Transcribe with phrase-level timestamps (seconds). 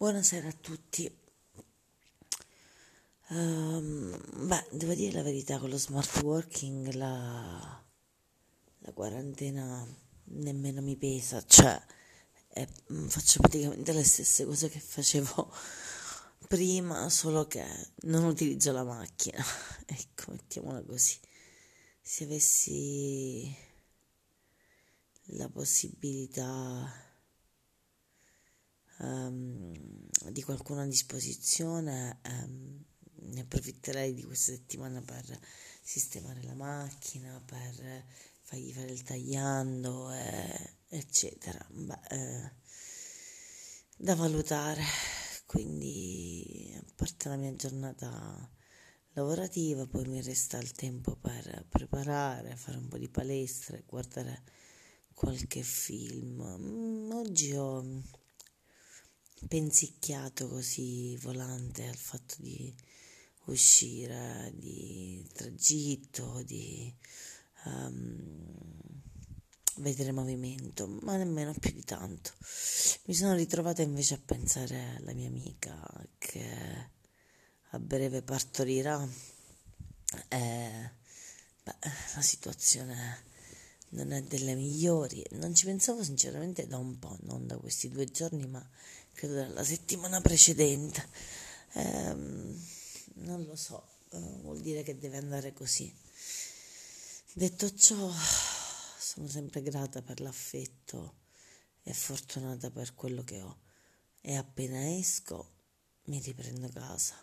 [0.00, 1.12] Buonasera a tutti.
[3.30, 7.84] Um, beh, devo dire la verità, con lo smart working la,
[8.78, 9.84] la quarantena
[10.26, 11.84] nemmeno mi pesa, cioè
[12.92, 15.52] mm, faccio praticamente le stesse cose che facevo
[16.46, 17.66] prima, solo che
[18.02, 19.44] non utilizzo la macchina.
[19.84, 21.18] ecco, mettiamola così.
[22.00, 23.52] Se avessi
[25.30, 27.06] la possibilità
[28.98, 29.57] um,
[30.30, 32.84] di qualcuno a disposizione, um,
[33.30, 35.38] ne approfitterei di questa settimana per
[35.82, 38.04] sistemare la macchina, per
[38.42, 41.64] fargli fare il tagliando, eh, eccetera.
[41.70, 42.52] Beh, eh,
[43.96, 44.82] da valutare,
[45.46, 48.50] quindi a parte la mia giornata
[49.12, 54.42] lavorativa, poi mi resta il tempo per preparare, fare un po' di palestra, guardare
[55.14, 56.40] qualche film.
[56.40, 58.02] Mm, oggi ho
[59.46, 62.74] pensicchiato così volante al fatto di
[63.44, 66.92] uscire, di tragitto, di
[67.64, 68.68] um,
[69.76, 72.32] vedere movimento, ma nemmeno più di tanto.
[73.04, 75.78] Mi sono ritrovata invece a pensare alla mia amica
[76.18, 76.90] che
[77.70, 79.06] a breve partorirà.
[80.28, 80.92] E,
[81.62, 81.76] beh,
[82.14, 83.24] la situazione
[83.90, 85.24] non è delle migliori.
[85.32, 88.66] Non ci pensavo sinceramente da un po', non da questi due giorni, ma
[89.18, 91.08] credo dalla settimana precedente.
[91.72, 92.64] Ehm,
[93.14, 95.92] non lo so, eh, vuol dire che deve andare così.
[97.32, 98.08] Detto ciò,
[98.96, 101.16] sono sempre grata per l'affetto
[101.82, 103.58] e fortunata per quello che ho.
[104.20, 105.50] E appena esco
[106.04, 107.16] mi riprendo casa.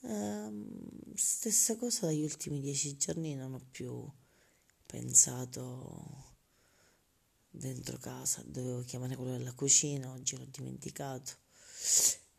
[0.00, 4.04] Ehm, stessa cosa dagli ultimi dieci giorni non ho più
[4.84, 6.33] pensato
[7.56, 11.32] dentro casa, dovevo chiamare quello della cucina, oggi l'ho dimenticato.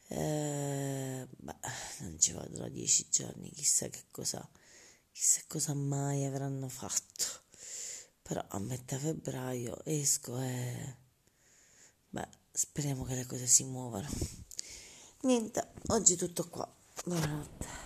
[0.08, 1.56] Eh, beh,
[2.02, 4.48] non ci vado da dieci giorni, chissà che cosa,
[5.12, 7.26] chissà cosa mai avranno fatto.
[8.22, 10.98] Però a metà febbraio esco e
[12.10, 14.10] beh, speriamo che le cose si muovano.
[15.22, 16.72] Niente, oggi tutto qua.
[17.06, 17.85] Buonanotte.